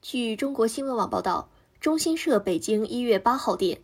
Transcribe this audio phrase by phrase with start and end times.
[0.00, 3.80] 据中国新闻网报道，中新社北京一月八号电，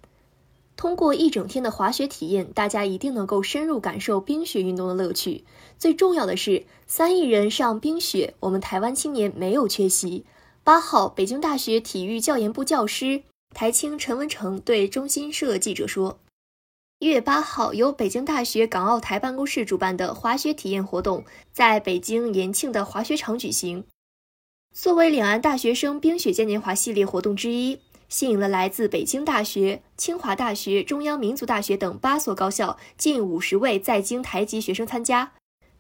[0.77, 5.45] 通过一整天的滑雪体验，大家一定能够深入感受冰雪运动的乐趣。
[5.77, 10.25] 最重要的是，三亿人上冰雪，我们台湾青年没有缺席。
[10.63, 16.21] 八号，北京大学体育教研部教师台青陈文成对中新社记者说
[17.01, 23.85] ：“一月八号，由北京大学港澳台办公室主办的滑雪体验活动，在北京延庆的滑雪场举行。”
[24.75, 27.79] 作为两岸大学生冰雪嘉年华系列活动之一，
[28.09, 35.31] 吸引了来自北京大学、清华大学、中央民族大学等八所高校近五十位在京台籍学生参加。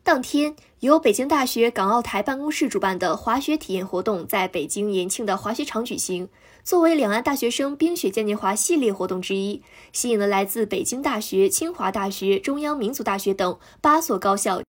[0.05, 6.29] 当天，由北京大学港澳台办公室主办的滑雪体验活动在北京延庆的滑雪场举行。
[6.63, 9.61] 作为两岸大学生冰雪嘉年华系列活动之一，
[9.93, 14.63] 吸引了来自北京大学、清华大学、中央民族大学等八所高校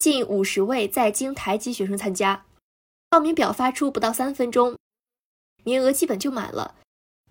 [0.00, 2.46] 近五十位在京台籍学生参加。
[3.10, 4.76] 报名表发出不到三分钟，
[5.64, 6.74] 名额基本就满了。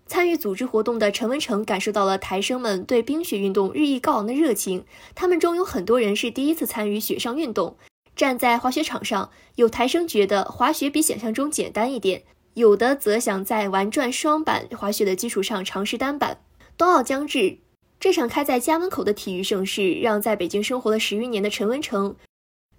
[0.06, 4.84] 参与组织活动的陈文成感受到了台生们对冰雪运动日益高昂的热情。
[5.14, 7.76] 他们中有很多人是第一次参与雪上运动。
[8.16, 16.42] 站在滑雪场上，有台生觉得滑雪比想象中简单一点，有的则想在玩转双板滑雪的基础上尝试单板。
[16.76, 17.58] 冬奥将至，
[18.00, 22.16] 这场开在家门口的体育盛事，让在北京生活了十余年的陈文成。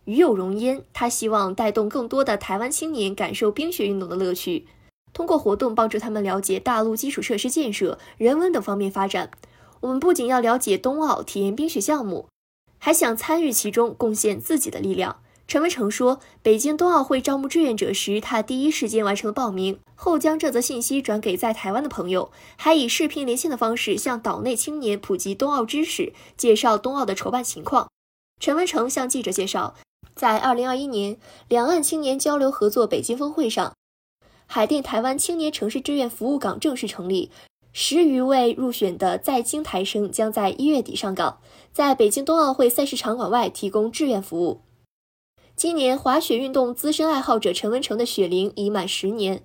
[0.10, 4.66] 与有荣焉，他希望带动更多的台湾青年感受冰雪运动的乐趣，
[5.14, 9.30] 通过活动帮助他们了解大陆基础设施建设、人文等方面发展。
[9.82, 12.28] 我们不仅要了解冬奥体验冰雪项目，
[12.80, 15.22] 还想参与其中，贡献自己的力量。
[15.48, 27.88] 陈文成说，北京冬奥会招募志愿者时，他第一时间完成了报名，后将这则信息转给在台湾的朋友，还以视频连线的方式向岛内青年普及冬奥知识，介绍冬奥的筹办情况。
[28.40, 29.76] 陈文成向记者介绍。
[30.20, 31.16] 在二零二一年
[31.48, 33.74] 两岸青年交流合作北京峰会上，
[34.48, 37.32] 海淀台湾青年城市志愿服务岗正式成立，
[37.72, 41.40] 十余位入选的在京台生将在一月底上岗，
[41.72, 44.60] 在北京冬奥会赛事场馆外提供志愿服务。
[45.56, 49.42] 今年滑雪运动资深爱好者陈文成的雪龄已满十年。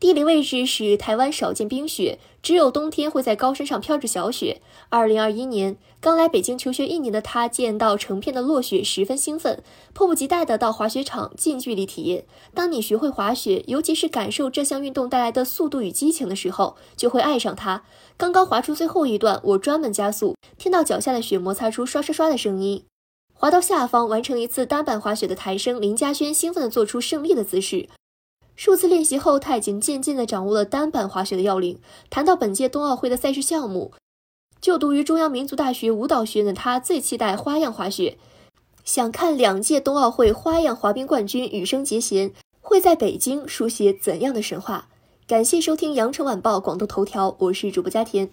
[0.00, 4.62] 地理位置使台湾少见冰雪，只有冬天会在高山上飘着小雪。
[4.88, 9.62] 二零二一年刚来北京求学一年的他，见到成片的落雪，十分兴奋，
[9.92, 12.24] 迫不及待地到滑雪场近距离体验。
[12.54, 17.82] 当你学会滑雪，尤其是感受这项运动带来的速度与激情的时候，就会爱上它。
[18.16, 22.84] 刚刚滑出最后一段，我专门加速，听到脚下的雪摩擦出刷刷刷的声音。
[23.34, 27.90] 滑到下方完成一次单板滑雪的台生林嘉轩兴奋地做出胜利的姿势。
[28.60, 31.78] 数次练习后，他已经渐渐地掌握了单板滑雪的要领。
[32.10, 33.92] 谈到本届冬奥会的赛事项目，
[34.60, 38.18] 就读于中央民族大学舞蹈学院的他最期待花样滑雪，
[38.84, 44.90] 想看两届冬奥会花样滑冰冠军羽生结弦会在北京书写怎样的神话。
[45.26, 48.28] 感谢收听羊城晚报广东头条，我是主播佳田。